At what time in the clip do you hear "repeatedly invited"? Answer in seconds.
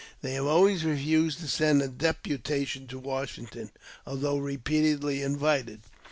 4.39-5.83